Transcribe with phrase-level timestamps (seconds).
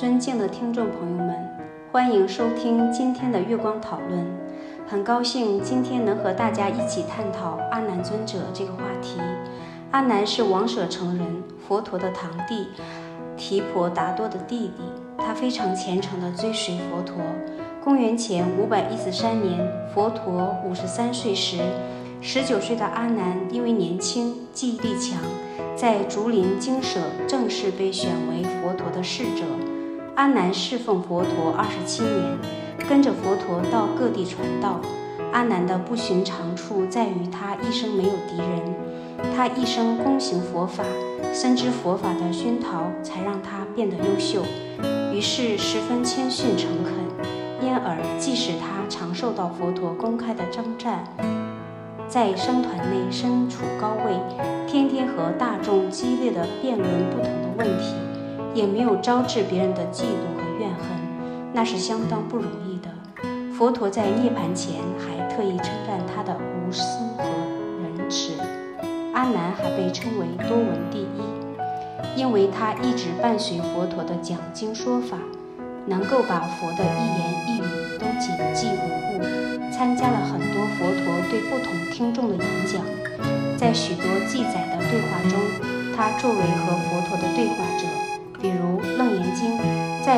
[0.00, 1.36] 尊敬的听众朋友们，
[1.92, 4.24] 欢迎收听今天的月光讨论。
[4.88, 9.20] 很高兴今天能和大家一起探讨阿难尊者这个话题。
[9.90, 12.68] 阿难是王舍城人，佛陀的堂弟，
[13.36, 14.84] 提婆达多的弟弟。
[15.18, 17.16] 他非常虔诚地追随佛陀。
[17.84, 21.58] 公元前五百一十三年，佛陀五十三岁时，
[22.22, 25.20] 十九岁的阿难因为年轻、记忆力强，
[25.76, 29.44] 在竹林精舍正式被选为佛陀的侍者。
[30.20, 32.38] 阿难侍奉佛陀二十七年，
[32.86, 34.78] 跟着佛陀到各地传道。
[35.32, 40.84] 阿难的不寻常处在于他一生没有敌人，他一生躬行佛法，
[41.32, 44.42] 深知佛法的熏陶，才让他变得优秀。
[45.10, 46.92] 于是十分谦逊诚恳，
[47.62, 51.02] 因而即使他常受到佛陀公开的征战，
[52.06, 54.20] 在僧团内身处高位，
[54.66, 57.94] 天天和大众激烈的辩论不同的问题，
[58.54, 60.86] 也没有招致别人的嫉妒和怨恨，
[61.52, 62.88] 那是相当不容易的。
[63.52, 66.82] 佛陀在涅盘前还特意称赞他的无私
[67.16, 67.24] 和
[67.82, 68.32] 仁慈。
[69.12, 75.18] 阿难还被称为多闻第一，因为他一直伴随佛陀的讲经说法，
[75.84, 79.22] 能够把佛的一言一语都谨记无误。
[79.70, 82.82] 参加了很多佛陀对不同听众的演讲，
[83.58, 85.38] 在许多记载的对话中，
[85.94, 87.86] 他作为和佛陀的对话者，《》。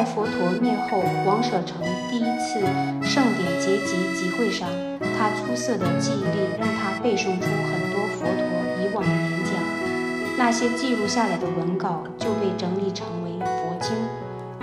[0.02, 2.58] 在佛陀灭后，王舍城第一次
[3.04, 4.68] 盛典结集集会上，
[5.16, 8.42] 他出色的记忆力让他背诵出很多佛陀
[8.82, 9.54] 以往的演讲。
[10.36, 13.94] 那些记录下来的文稿就被整理成为佛经，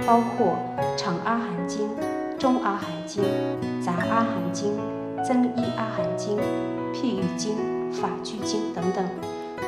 [0.06, 0.58] 包括
[0.98, 1.88] 《长阿含经》
[2.38, 3.24] 《中阿含经》
[3.82, 4.74] 《杂阿含经》
[5.24, 6.36] 《增一阿含经》
[6.94, 7.56] 《譬喻经》
[7.94, 9.06] 《法句经》等等，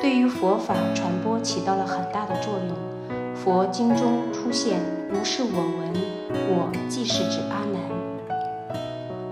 [0.02, 2.76] 对于佛法传播起到了很大的作用。
[3.34, 4.78] 佛经中出现
[5.12, 5.94] “如是我闻”，
[6.48, 7.82] 我即是指阿难。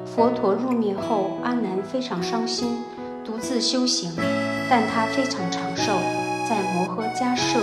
[0.06, 2.84] 佛陀入灭后，阿难非常伤心，
[3.24, 4.12] 独自修行，
[4.70, 5.94] 但他非常长寿。
[6.48, 7.60] 在摩诃迦摄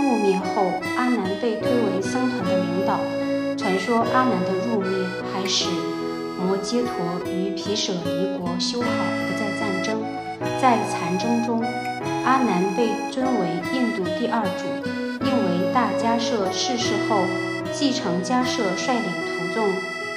[0.00, 2.98] 入灭后，阿难被推为僧团的领导。
[3.56, 5.68] 传说阿难的入灭，还使
[6.40, 6.90] 摩揭陀
[7.30, 10.02] 与毗舍离国修好，不再战争。
[10.60, 11.62] 在禅宗中，
[12.24, 14.90] 阿难被尊为印度第二祖。
[15.74, 17.22] 大迦摄逝世后，
[17.72, 19.72] 继承迦舍率领徒众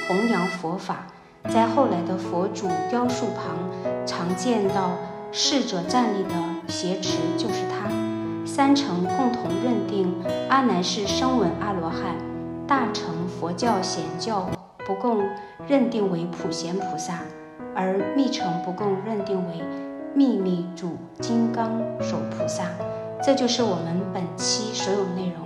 [0.06, 1.06] 弘扬佛法。
[1.48, 3.56] 在后来的佛祖雕塑旁，
[4.04, 4.90] 常见到
[5.30, 6.34] 逝者站立的
[6.66, 7.88] 挟持就是他。
[8.44, 10.12] 三乘共同认定
[10.48, 12.16] 阿难是声闻阿罗汉，
[12.66, 14.50] 大乘佛教显教
[14.84, 15.22] 不共
[15.68, 17.20] 认定为普贤菩萨，
[17.74, 19.62] 而密乘不共认定为
[20.14, 22.64] 秘密主金刚手菩萨。
[23.22, 25.45] 这就是我们本期所有内容。